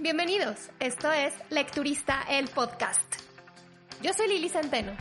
[0.00, 3.16] Bienvenidos, esto es Lecturista el Podcast.
[4.00, 4.96] Yo soy Lili Centeno.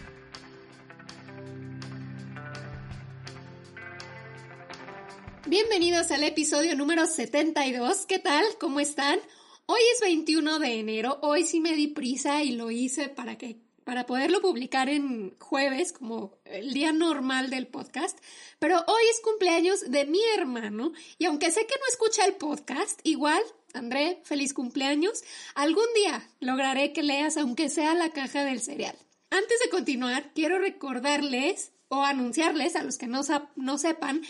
[5.45, 8.07] Bienvenidos al episodio número 72.
[8.07, 8.43] ¿Qué tal?
[8.59, 9.19] ¿Cómo están?
[9.67, 11.19] Hoy es 21 de enero.
[11.21, 15.93] Hoy sí me di prisa y lo hice para que para poderlo publicar en jueves
[15.93, 18.19] como el día normal del podcast,
[18.59, 22.99] pero hoy es cumpleaños de mi hermano y aunque sé que no escucha el podcast,
[23.05, 23.41] igual
[23.73, 25.23] André, feliz cumpleaños.
[25.55, 28.97] Algún día lograré que leas aunque sea la caja del cereal.
[29.29, 33.21] Antes de continuar, quiero recordarles o anunciarles a los que no,
[33.55, 34.21] no sepan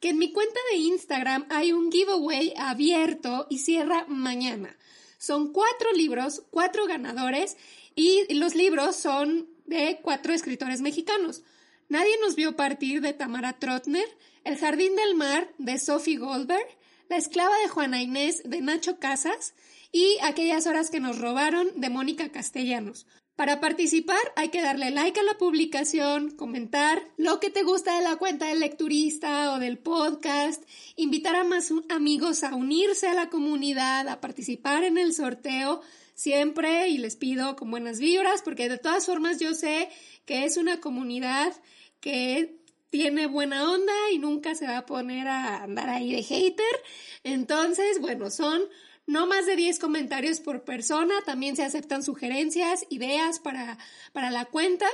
[0.00, 4.76] que en mi cuenta de Instagram hay un giveaway abierto y cierra mañana.
[5.18, 7.56] Son cuatro libros, cuatro ganadores
[7.94, 11.42] y los libros son de cuatro escritores mexicanos.
[11.88, 14.06] Nadie nos vio partir de Tamara Trotner,
[14.44, 16.66] El Jardín del Mar de Sophie Goldberg,
[17.08, 19.54] la esclava de Juana Inés de Nacho Casas
[19.92, 23.06] y Aquellas horas que nos robaron de Mónica Castellanos.
[23.36, 28.04] Para participar hay que darle like a la publicación, comentar lo que te gusta de
[28.04, 30.62] la cuenta del lecturista o del podcast,
[30.94, 35.82] invitar a más amigos a unirse a la comunidad, a participar en el sorteo
[36.14, 39.88] siempre y les pido con buenas vibras porque de todas formas yo sé
[40.24, 41.52] que es una comunidad
[42.00, 42.56] que
[42.90, 46.82] tiene buena onda y nunca se va a poner a andar ahí de hater.
[47.24, 48.62] Entonces, bueno, son
[49.06, 51.14] no más de 10 comentarios por persona.
[51.26, 53.78] También se aceptan sugerencias, ideas para,
[54.12, 54.86] para la cuenta.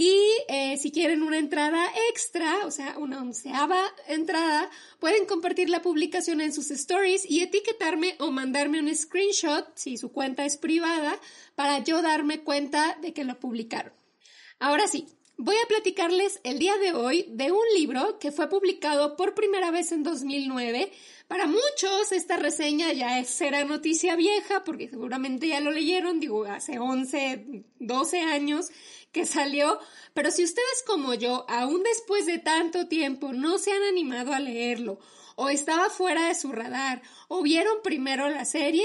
[0.00, 0.18] Y
[0.48, 6.40] eh, si quieren una entrada extra, o sea, una onceava entrada, pueden compartir la publicación
[6.40, 11.20] en sus stories y etiquetarme o mandarme un screenshot, si su cuenta es privada,
[11.54, 13.92] para yo darme cuenta de que lo publicaron.
[14.58, 15.06] Ahora sí,
[15.42, 19.70] Voy a platicarles el día de hoy de un libro que fue publicado por primera
[19.70, 20.92] vez en 2009.
[21.28, 26.78] Para muchos esta reseña ya será noticia vieja porque seguramente ya lo leyeron, digo, hace
[26.78, 28.68] 11, 12 años
[29.12, 29.78] que salió,
[30.14, 34.40] pero si ustedes como yo, aún después de tanto tiempo, no se han animado a
[34.40, 34.98] leerlo
[35.36, 38.84] o estaba fuera de su radar o vieron primero la serie,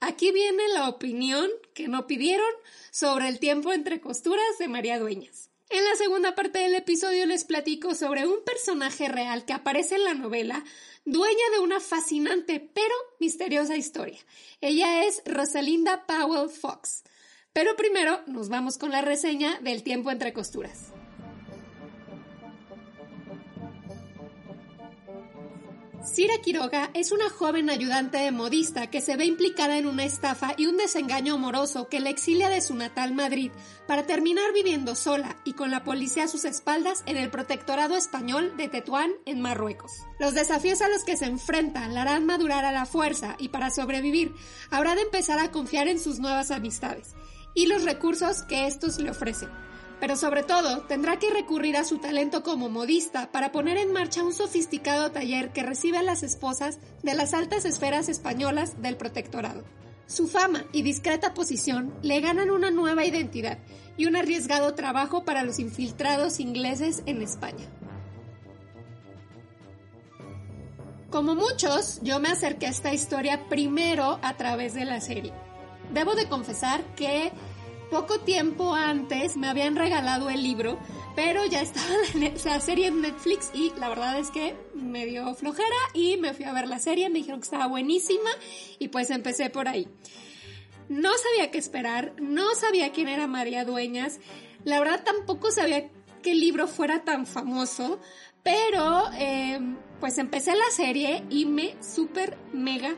[0.00, 2.50] aquí viene la opinión que no pidieron
[2.90, 5.50] sobre el tiempo entre costuras de María Dueñas.
[5.68, 10.04] En la segunda parte del episodio les platico sobre un personaje real que aparece en
[10.04, 10.64] la novela,
[11.04, 14.20] dueña de una fascinante pero misteriosa historia.
[14.60, 17.02] Ella es Rosalinda Powell Fox.
[17.56, 20.92] Pero primero nos vamos con la reseña del tiempo entre costuras.
[26.04, 30.52] Cira Quiroga es una joven ayudante de modista que se ve implicada en una estafa
[30.58, 33.50] y un desengaño amoroso que la exilia de su natal Madrid
[33.88, 38.54] para terminar viviendo sola y con la policía a sus espaldas en el protectorado español
[38.58, 39.92] de Tetuán en Marruecos.
[40.18, 43.70] Los desafíos a los que se enfrenta la harán madurar a la fuerza y para
[43.70, 44.34] sobrevivir
[44.70, 47.14] habrá de empezar a confiar en sus nuevas amistades
[47.56, 49.48] y los recursos que estos le ofrecen
[50.00, 54.22] pero sobre todo tendrá que recurrir a su talento como modista para poner en marcha
[54.22, 59.64] un sofisticado taller que recibe a las esposas de las altas esferas españolas del protectorado.
[60.06, 63.58] Su fama y discreta posición le ganan una nueva identidad
[63.96, 67.66] y un arriesgado trabajo para los infiltrados ingleses en España.
[71.10, 75.32] Como muchos, yo me acerqué a esta historia primero a través de la serie.
[75.96, 77.32] Debo de confesar que
[77.90, 80.78] poco tiempo antes me habían regalado el libro,
[81.14, 81.88] pero ya estaba
[82.44, 86.44] la serie en Netflix y la verdad es que me dio flojera y me fui
[86.44, 88.28] a ver la serie, me dijeron que estaba buenísima
[88.78, 89.88] y pues empecé por ahí.
[90.90, 94.20] No sabía qué esperar, no sabía quién era María Dueñas,
[94.64, 95.88] la verdad tampoco sabía
[96.24, 98.00] el libro fuera tan famoso,
[98.42, 99.58] pero eh,
[99.98, 102.94] pues empecé la serie y me super mega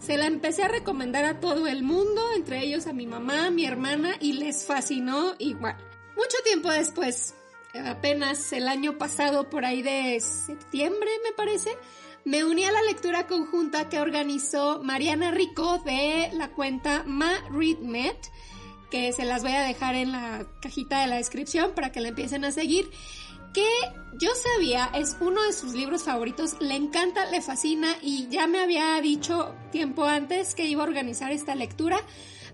[0.00, 3.64] se la empecé a recomendar a todo el mundo, entre ellos a mi mamá, mi
[3.64, 5.76] hermana, y les fascinó igual.
[6.16, 7.34] Mucho tiempo después,
[7.84, 11.70] apenas el año pasado, por ahí de septiembre me parece,
[12.24, 17.78] me uní a la lectura conjunta que organizó Mariana Rico de la cuenta Ma Read
[18.90, 22.08] que se las voy a dejar en la cajita de la descripción para que la
[22.08, 22.88] empiecen a seguir.
[23.54, 23.66] Que
[24.18, 28.60] yo sabía es uno de sus libros favoritos, le encanta, le fascina y ya me
[28.60, 31.98] había dicho tiempo antes que iba a organizar esta lectura,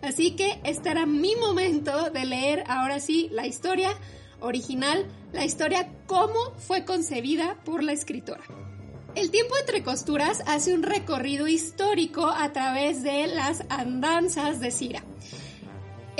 [0.02, 3.90] así que este era mi momento de leer ahora sí la historia
[4.40, 8.44] original, la historia cómo fue concebida por la escritora.
[9.14, 15.02] El tiempo entre costuras hace un recorrido histórico a través de las andanzas de Cira.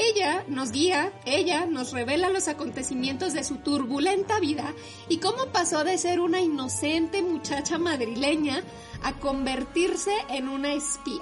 [0.03, 4.75] Ella nos guía, ella nos revela los acontecimientos de su turbulenta vida
[5.11, 8.63] y cómo pasó de ser una inocente muchacha madrileña
[9.03, 11.21] a convertirse en una espía.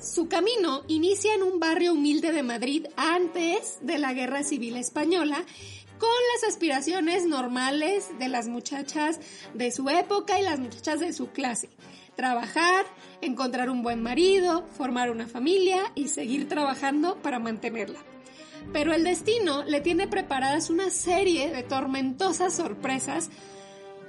[0.00, 5.44] Su camino inicia en un barrio humilde de Madrid antes de la Guerra Civil Española
[5.98, 9.18] con las aspiraciones normales de las muchachas
[9.54, 11.68] de su época y las muchachas de su clase.
[12.14, 12.86] Trabajar,
[13.22, 17.98] encontrar un buen marido, formar una familia y seguir trabajando para mantenerla
[18.72, 23.30] pero el destino le tiene preparadas una serie de tormentosas sorpresas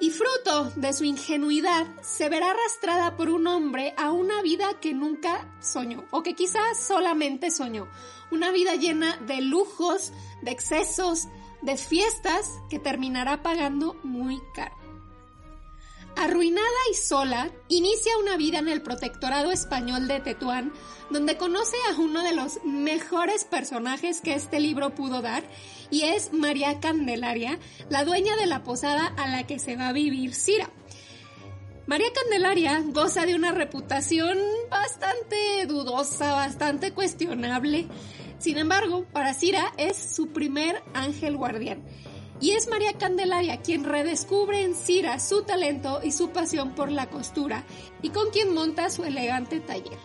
[0.01, 4.95] y fruto de su ingenuidad se verá arrastrada por un hombre a una vida que
[4.95, 7.87] nunca soñó o que quizás solamente soñó.
[8.31, 10.11] Una vida llena de lujos,
[10.41, 11.27] de excesos,
[11.61, 14.80] de fiestas que terminará pagando muy caro.
[16.21, 20.71] Arruinada y sola, inicia una vida en el protectorado español de Tetuán,
[21.09, 25.43] donde conoce a uno de los mejores personajes que este libro pudo dar,
[25.89, 27.57] y es María Candelaria,
[27.89, 30.69] la dueña de la posada a la que se va a vivir Cira.
[31.87, 34.37] María Candelaria goza de una reputación
[34.69, 37.87] bastante dudosa, bastante cuestionable.
[38.37, 41.81] Sin embargo, para Cira es su primer ángel guardián
[42.41, 47.09] y es María Candelaria quien redescubre en Cira su talento y su pasión por la
[47.09, 47.63] costura
[48.01, 49.99] y con quien monta su elegante taller.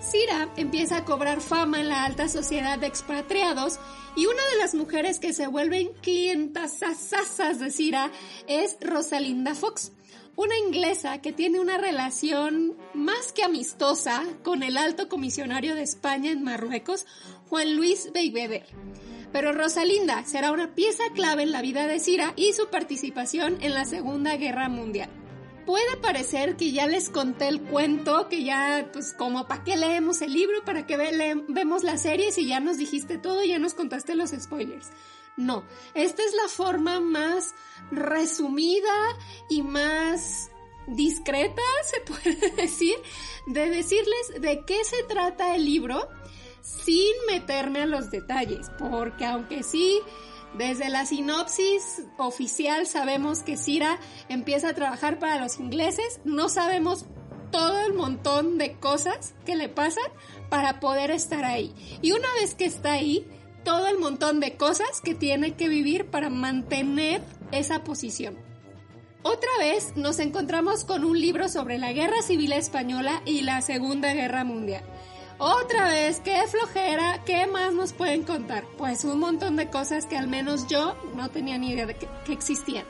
[0.00, 3.78] Cira empieza a cobrar fama en la alta sociedad de expatriados
[4.16, 6.80] y una de las mujeres que se vuelven clientas
[7.58, 8.10] de Cira
[8.48, 9.92] es Rosalinda Fox,
[10.36, 16.32] una inglesa que tiene una relación más que amistosa con el alto comisionario de España
[16.32, 17.06] en Marruecos,
[17.48, 18.66] Juan Luis Beibeder.
[19.32, 23.72] Pero Rosalinda será una pieza clave en la vida de Cira y su participación en
[23.74, 25.10] la Segunda Guerra Mundial.
[25.64, 30.20] Puede parecer que ya les conté el cuento, que ya, pues, como para qué leemos
[30.20, 30.96] el libro, para qué
[31.48, 34.90] vemos la serie, si ya nos dijiste todo, ya nos contaste los spoilers.
[35.36, 35.64] No,
[35.94, 37.54] esta es la forma más
[37.90, 38.92] resumida
[39.48, 40.50] y más
[40.88, 42.96] discreta, se puede decir,
[43.46, 46.08] de decirles de qué se trata el libro
[46.62, 50.00] sin meterme a los detalles, porque aunque sí,
[50.56, 53.98] desde la sinopsis oficial sabemos que Cira
[54.28, 57.06] empieza a trabajar para los ingleses, no sabemos
[57.50, 60.04] todo el montón de cosas que le pasan
[60.48, 61.74] para poder estar ahí.
[62.00, 63.26] Y una vez que está ahí,
[63.64, 67.22] todo el montón de cosas que tiene que vivir para mantener
[67.52, 68.36] esa posición.
[69.22, 74.12] Otra vez nos encontramos con un libro sobre la Guerra Civil Española y la Segunda
[74.14, 74.82] Guerra Mundial.
[75.44, 78.64] Otra vez, qué flojera, ¿qué más nos pueden contar?
[78.78, 82.06] Pues un montón de cosas que al menos yo no tenía ni idea de que,
[82.32, 82.84] existían.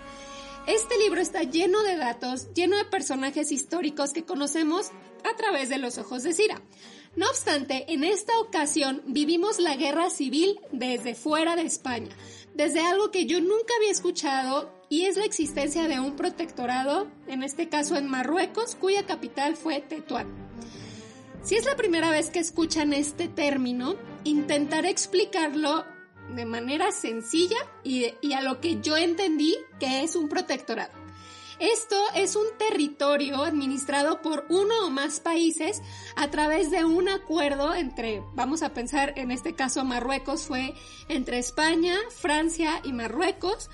[0.66, 4.90] Este libro está lleno de datos, lleno de personajes históricos que conocemos
[5.24, 6.60] a través de los ojos de Cira.
[7.16, 12.14] No obstante, en esta ocasión vivimos la guerra civil desde fuera de España,
[12.52, 17.44] desde algo que yo nunca había escuchado y es la existencia de un protectorado, en
[17.44, 20.51] este caso en Marruecos, cuya capital fue Tetuán.
[21.42, 25.84] Si es la primera vez que escuchan este término, intentaré explicarlo
[26.36, 30.92] de manera sencilla y, a lo que yo entendí que es un protectorado.
[31.58, 35.82] Esto es un territorio administrado por uno o más países
[36.14, 40.74] a través de un acuerdo entre, vamos a pensar en este caso Marruecos fue
[41.08, 43.68] entre España, Francia y Marruecos,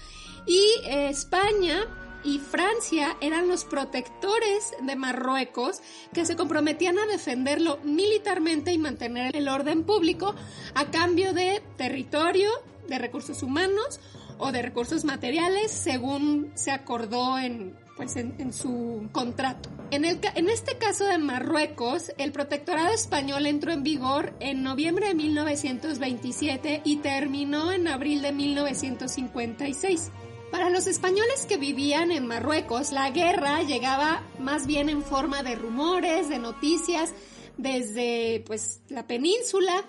[0.47, 1.87] y eh, España
[2.25, 5.81] y Francia eran los protectores de Marruecos
[6.13, 10.35] que se comprometían a defenderlo militarmente y mantener el orden público
[10.75, 12.51] a cambio de territorio,
[12.89, 14.01] de recursos humanos
[14.39, 19.69] o de recursos materiales según se acordó en, pues en, su contrato.
[19.91, 25.09] En, el, en este caso de Marruecos, el protectorado español entró en vigor en noviembre
[25.09, 30.13] de 1927 y terminó en abril de 1956.
[30.51, 35.55] Para los españoles que vivían en Marruecos, la guerra llegaba más bien en forma de
[35.55, 37.13] rumores, de noticias
[37.59, 39.85] desde pues la península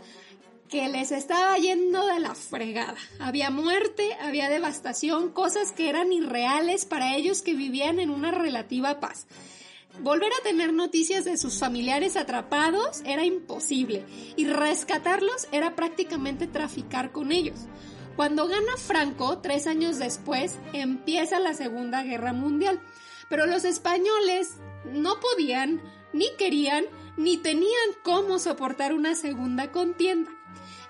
[0.67, 2.97] que les estaba yendo de la fregada.
[3.19, 8.99] Había muerte, había devastación, cosas que eran irreales para ellos que vivían en una relativa
[8.99, 9.27] paz.
[10.01, 17.11] Volver a tener noticias de sus familiares atrapados era imposible y rescatarlos era prácticamente traficar
[17.11, 17.59] con ellos.
[18.19, 22.81] Cuando gana Franco, tres años después, empieza la Segunda Guerra Mundial.
[23.29, 24.57] Pero los españoles
[24.91, 26.83] no podían, ni querían,
[27.15, 27.71] ni tenían
[28.03, 30.31] cómo soportar una segunda contienda.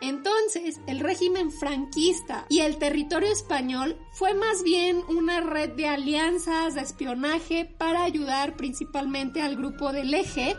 [0.01, 6.73] Entonces, el régimen franquista y el territorio español fue más bien una red de alianzas,
[6.73, 10.55] de espionaje para ayudar principalmente al grupo del eje,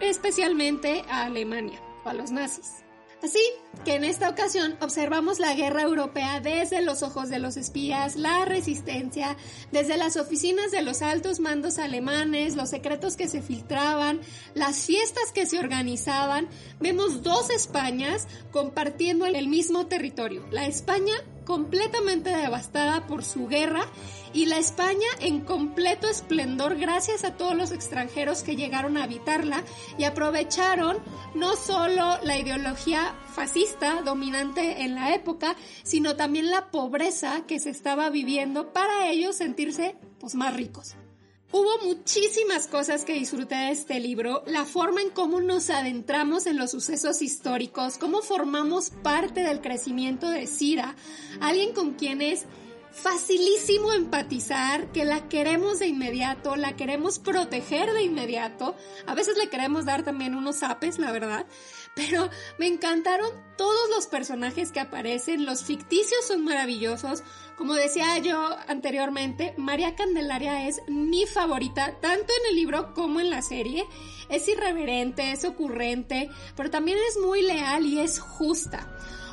[0.00, 2.87] especialmente a Alemania o a los nazis.
[3.22, 3.40] Así
[3.84, 8.44] que en esta ocasión observamos la guerra europea desde los ojos de los espías, la
[8.44, 9.36] resistencia,
[9.72, 14.20] desde las oficinas de los altos mandos alemanes, los secretos que se filtraban,
[14.54, 16.48] las fiestas que se organizaban.
[16.80, 20.46] Vemos dos Españas compartiendo el mismo territorio.
[20.50, 21.14] La España
[21.48, 23.80] completamente devastada por su guerra
[24.34, 29.64] y la España en completo esplendor gracias a todos los extranjeros que llegaron a habitarla
[29.96, 30.98] y aprovecharon
[31.34, 37.70] no solo la ideología fascista dominante en la época, sino también la pobreza que se
[37.70, 40.97] estaba viviendo para ellos sentirse pues más ricos.
[41.50, 46.58] Hubo muchísimas cosas que disfruté de este libro, la forma en cómo nos adentramos en
[46.58, 50.94] los sucesos históricos, cómo formamos parte del crecimiento de Cira,
[51.40, 52.44] alguien con quien es
[52.92, 58.76] facilísimo empatizar, que la queremos de inmediato, la queremos proteger de inmediato,
[59.06, 61.46] a veces le queremos dar también unos apes, la verdad,
[61.94, 62.28] pero
[62.58, 67.22] me encantaron todos los personajes que aparecen, los ficticios son maravillosos,
[67.58, 73.30] como decía yo anteriormente, María Candelaria es mi favorita, tanto en el libro como en
[73.30, 73.84] la serie.
[74.28, 78.88] Es irreverente, es ocurrente, pero también es muy leal y es justa.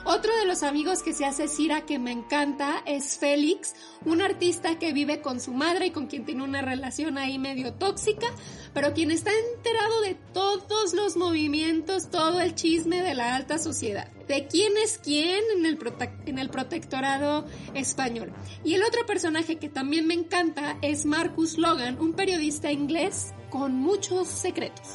[0.07, 3.73] Otro de los amigos que se hace Cira que me encanta es Félix,
[4.05, 7.73] un artista que vive con su madre y con quien tiene una relación ahí medio
[7.73, 8.27] tóxica,
[8.71, 14.07] pero quien está enterado de todos los movimientos, todo el chisme de la alta sociedad,
[14.27, 15.79] de quién es quién en el,
[16.27, 18.31] en el protectorado español.
[18.63, 23.73] Y el otro personaje que también me encanta es Marcus Logan, un periodista inglés con
[23.73, 24.87] muchos secretos.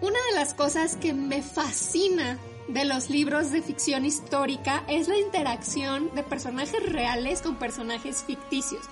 [0.00, 5.18] Una de las cosas que me fascina de los libros de ficción histórica es la
[5.18, 8.82] interacción de personajes reales con personajes ficticios.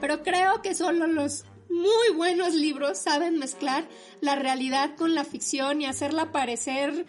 [0.00, 3.86] Pero creo que solo los muy buenos libros saben mezclar
[4.20, 7.06] la realidad con la ficción y hacerla parecer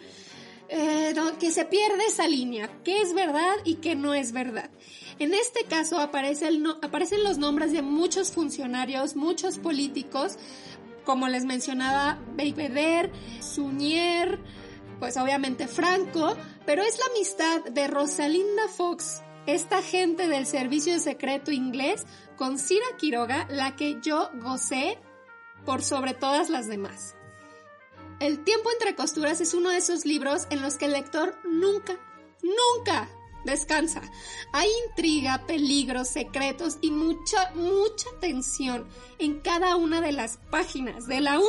[0.68, 4.70] eh, que se pierde esa línea, qué es verdad y qué no es verdad.
[5.18, 6.48] En este caso aparece
[6.82, 10.36] aparecen los nombres de muchos funcionarios, muchos políticos,
[11.04, 14.38] como les mencionaba Beiveder, Suñer,
[14.98, 16.36] pues obviamente Franco,
[16.66, 22.04] pero es la amistad de Rosalinda Fox, esta gente del servicio secreto inglés,
[22.36, 24.98] con Cira Quiroga, la que yo gocé
[25.64, 27.16] por sobre todas las demás.
[28.20, 31.96] El tiempo entre costuras es uno de esos libros en los que el lector nunca,
[32.42, 33.08] nunca
[33.44, 34.02] descansa.
[34.52, 38.86] Hay intriga, peligros, secretos y mucha, mucha tensión
[39.18, 41.46] en cada una de las páginas, de la 1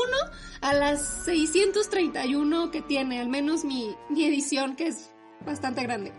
[0.61, 5.09] a las 631 que tiene, al menos mi, mi edición, que es
[5.45, 6.13] bastante grande.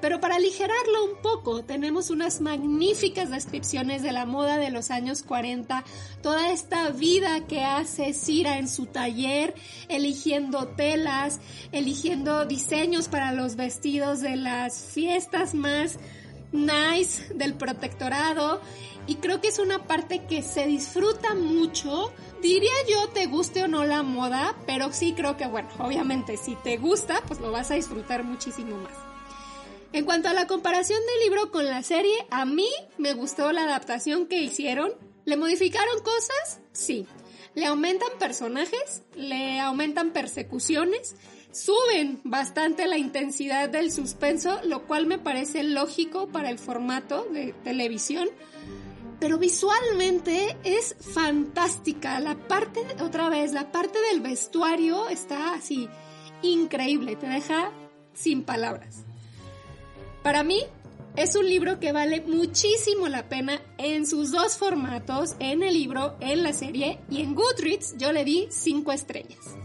[0.00, 5.22] Pero para aligerarlo un poco, tenemos unas magníficas descripciones de la moda de los años
[5.22, 5.84] 40,
[6.22, 9.54] toda esta vida que hace Cira en su taller,
[9.88, 11.40] eligiendo telas,
[11.72, 15.98] eligiendo diseños para los vestidos de las fiestas más
[16.52, 18.60] nice del protectorado.
[19.06, 22.12] Y creo que es una parte que se disfruta mucho.
[22.42, 26.54] Diría yo, te guste o no la moda, pero sí creo que, bueno, obviamente si
[26.56, 29.09] te gusta, pues lo vas a disfrutar muchísimo más.
[29.92, 33.64] En cuanto a la comparación del libro con la serie, a mí me gustó la
[33.64, 34.92] adaptación que hicieron.
[35.24, 36.60] ¿Le modificaron cosas?
[36.72, 37.06] Sí.
[37.54, 39.02] ¿Le aumentan personajes?
[39.16, 41.16] ¿Le aumentan persecuciones?
[41.50, 47.52] Suben bastante la intensidad del suspenso, lo cual me parece lógico para el formato de
[47.64, 48.28] televisión.
[49.18, 52.20] Pero visualmente es fantástica.
[52.20, 55.88] La parte, otra vez, la parte del vestuario está así
[56.42, 57.16] increíble.
[57.16, 57.72] Te deja
[58.14, 59.04] sin palabras.
[60.22, 60.62] Para mí
[61.16, 66.16] es un libro que vale muchísimo la pena en sus dos formatos, en el libro,
[66.20, 69.59] en la serie y en Goodreads yo le di 5 estrellas.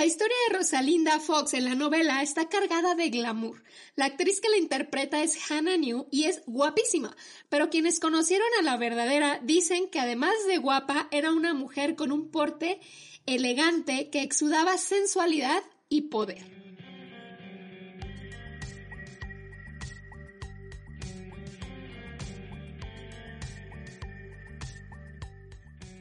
[0.00, 3.62] La historia de Rosalinda Fox en la novela está cargada de glamour.
[3.96, 7.14] La actriz que la interpreta es Hannah New y es guapísima,
[7.50, 12.12] pero quienes conocieron a la verdadera dicen que además de guapa era una mujer con
[12.12, 12.80] un porte
[13.26, 16.59] elegante que exudaba sensualidad y poder.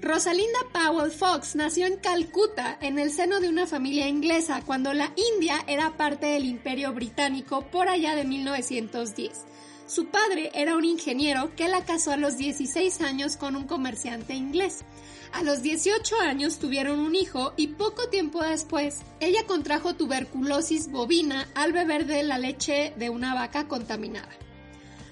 [0.01, 5.11] Rosalinda Powell Fox nació en Calcuta, en el seno de una familia inglesa, cuando la
[5.33, 9.45] India era parte del Imperio Británico por allá de 1910.
[9.87, 14.35] Su padre era un ingeniero que la casó a los 16 años con un comerciante
[14.35, 14.85] inglés.
[15.33, 21.49] A los 18 años tuvieron un hijo y poco tiempo después ella contrajo tuberculosis bovina
[21.55, 24.29] al beber de la leche de una vaca contaminada.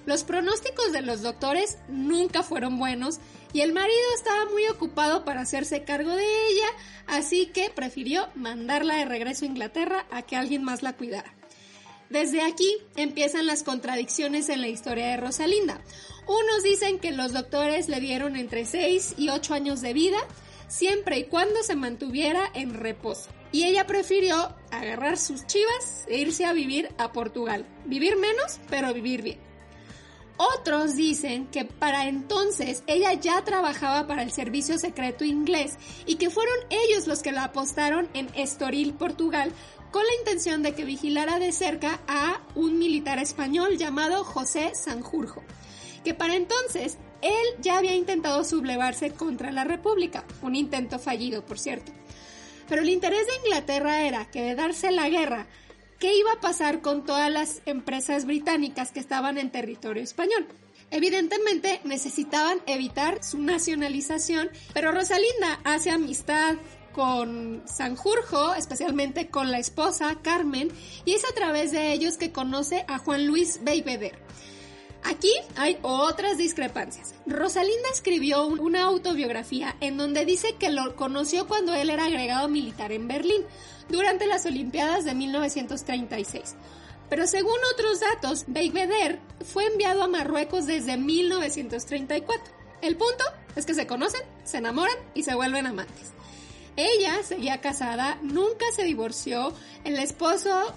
[0.06, 3.20] Los pronósticos de los doctores nunca fueron buenos
[3.52, 6.66] y el marido estaba muy ocupado para hacerse cargo de ella,
[7.06, 11.34] así que prefirió mandarla de regreso a Inglaterra a que alguien más la cuidara.
[12.10, 15.80] Desde aquí empiezan las contradicciones en la historia de Rosalinda.
[16.26, 20.18] Unos dicen que los doctores le dieron entre 6 y 8 años de vida,
[20.68, 23.28] siempre y cuando se mantuviera en reposo.
[23.52, 27.66] Y ella prefirió agarrar sus chivas e irse a vivir a Portugal.
[27.86, 29.47] Vivir menos, pero vivir bien.
[30.38, 35.76] Otros dicen que para entonces ella ya trabajaba para el servicio secreto inglés
[36.06, 39.52] y que fueron ellos los que la apostaron en Estoril, Portugal,
[39.90, 45.42] con la intención de que vigilara de cerca a un militar español llamado José Sanjurjo,
[46.04, 51.58] que para entonces él ya había intentado sublevarse contra la República, un intento fallido, por
[51.58, 51.90] cierto.
[52.68, 55.48] Pero el interés de Inglaterra era que de darse la guerra
[55.98, 60.46] qué iba a pasar con todas las empresas británicas que estaban en territorio español.
[60.90, 66.56] Evidentemente necesitaban evitar su nacionalización, pero Rosalinda hace amistad
[66.92, 70.72] con Sanjurjo, especialmente con la esposa Carmen,
[71.04, 74.18] y es a través de ellos que conoce a Juan Luis Beiveder.
[75.04, 77.14] Aquí hay otras discrepancias.
[77.26, 82.90] Rosalinda escribió una autobiografía en donde dice que lo conoció cuando él era agregado militar
[82.90, 83.42] en Berlín,
[83.88, 86.56] durante las Olimpiadas de 1936.
[87.08, 92.54] Pero según otros datos, Beiveder fue enviado a Marruecos desde 1934.
[92.82, 93.24] El punto
[93.56, 96.12] es que se conocen, se enamoran y se vuelven amantes.
[96.76, 99.52] Ella seguía casada, nunca se divorció,
[99.84, 100.74] el esposo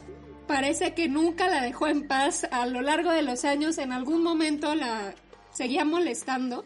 [0.48, 4.24] parece que nunca la dejó en paz a lo largo de los años, en algún
[4.24, 5.14] momento la
[5.54, 6.66] seguía molestando.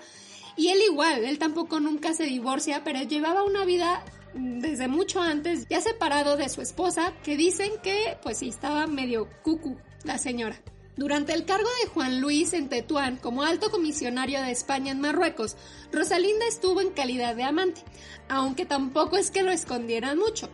[0.56, 4.06] Y él igual, él tampoco nunca se divorcia, pero llevaba una vida
[4.36, 9.30] desde mucho antes, ya separado de su esposa, que dicen que pues sí estaba medio
[9.44, 10.62] cucu la señora.
[10.98, 15.58] Durante el cargo de Juan Luis en Tetuán como alto comisionario de España en Marruecos,
[15.92, 17.82] Rosalinda estuvo en calidad de amante,
[18.30, 20.50] aunque tampoco es que lo escondieran mucho.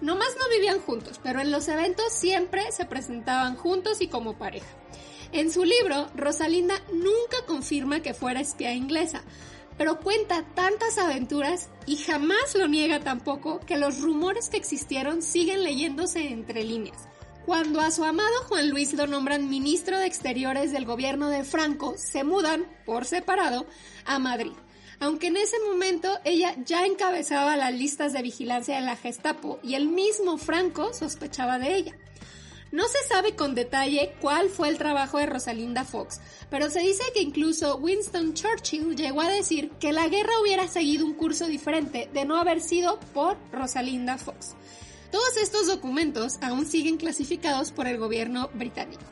[0.00, 4.68] Nomás no vivían juntos, pero en los eventos siempre se presentaban juntos y como pareja.
[5.32, 9.22] En su libro, Rosalinda nunca confirma que fuera espía inglesa,
[9.80, 15.64] pero cuenta tantas aventuras y jamás lo niega tampoco que los rumores que existieron siguen
[15.64, 17.08] leyéndose entre líneas.
[17.46, 21.94] Cuando a su amado Juan Luis lo nombran ministro de Exteriores del gobierno de Franco,
[21.96, 23.64] se mudan, por separado,
[24.04, 24.52] a Madrid.
[24.98, 29.76] Aunque en ese momento ella ya encabezaba las listas de vigilancia de la Gestapo y
[29.76, 31.96] el mismo Franco sospechaba de ella.
[32.72, 37.02] No se sabe con detalle cuál fue el trabajo de Rosalinda Fox, pero se dice
[37.12, 42.08] que incluso Winston Churchill llegó a decir que la guerra hubiera seguido un curso diferente
[42.12, 44.54] de no haber sido por Rosalinda Fox.
[45.10, 49.02] Todos estos documentos aún siguen clasificados por el gobierno británico.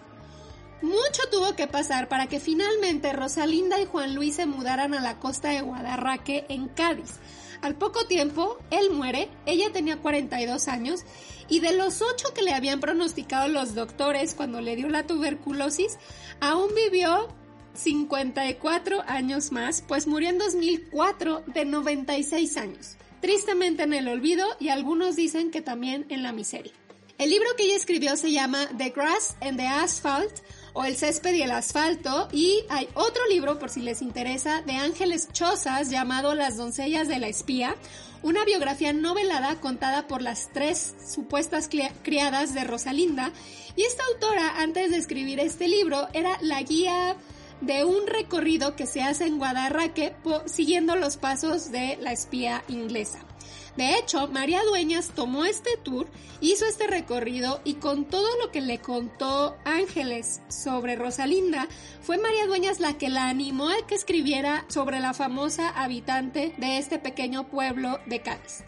[0.80, 5.18] Mucho tuvo que pasar para que finalmente Rosalinda y Juan Luis se mudaran a la
[5.18, 7.16] costa de Guadarraque en Cádiz.
[7.62, 11.04] Al poco tiempo, él muere, ella tenía 42 años
[11.48, 15.98] y de los ocho que le habían pronosticado los doctores cuando le dio la tuberculosis,
[16.40, 17.28] aún vivió
[17.74, 22.96] 54 años más, pues murió en 2004 de 96 años.
[23.20, 26.72] Tristemente en el olvido y algunos dicen que también en la miseria.
[27.18, 30.32] El libro que ella escribió se llama The Grass and the Asphalt
[30.78, 34.74] o El césped y el asfalto y hay otro libro por si les interesa de
[34.74, 37.74] Ángeles Chozas llamado Las doncellas de la espía,
[38.22, 41.68] una biografía novelada contada por las tres supuestas
[42.04, 43.32] criadas de Rosalinda
[43.74, 47.16] y esta autora antes de escribir este libro era la guía
[47.60, 50.14] de un recorrido que se hace en Guadarraque
[50.46, 53.27] siguiendo los pasos de la espía inglesa.
[53.76, 56.09] De hecho, María Dueñas tomó este tour,
[56.40, 61.68] hizo este recorrido y con todo lo que le contó Ángeles sobre Rosalinda,
[62.00, 66.78] fue María Dueñas la que la animó a que escribiera sobre la famosa habitante de
[66.78, 68.64] este pequeño pueblo de Cádiz.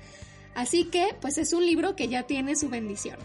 [0.55, 3.17] Así que, pues es un libro que ya tiene su bendición.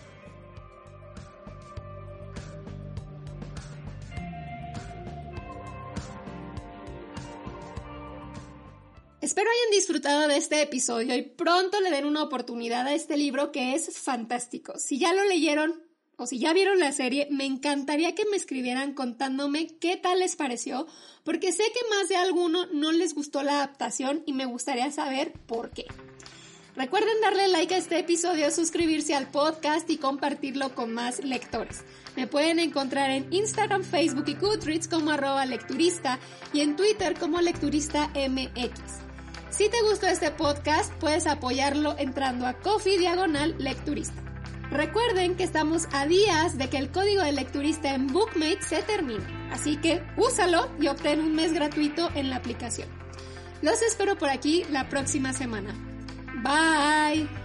[9.35, 13.51] Espero hayan disfrutado de este episodio y pronto le den una oportunidad a este libro
[13.51, 14.79] que es fantástico.
[14.79, 15.83] Si ya lo leyeron,
[16.15, 20.37] o si ya vieron la serie, me encantaría que me escribieran contándome qué tal les
[20.37, 20.87] pareció,
[21.25, 25.33] porque sé que más de alguno no les gustó la adaptación y me gustaría saber
[25.47, 25.85] por qué.
[26.77, 31.83] Recuerden darle like a este episodio, suscribirse al podcast y compartirlo con más lectores.
[32.15, 36.21] Me pueden encontrar en Instagram, Facebook y Goodreads como arroba lecturista
[36.53, 39.04] y en Twitter como lecturista MX.
[39.55, 44.21] Si te gustó este podcast, puedes apoyarlo entrando a Coffee Diagonal Lecturista.
[44.69, 49.23] Recuerden que estamos a días de que el código de lecturista en Bookmate se termine,
[49.53, 52.89] así que úsalo y obtén un mes gratuito en la aplicación.
[53.61, 55.73] Los espero por aquí la próxima semana.
[56.43, 57.44] Bye.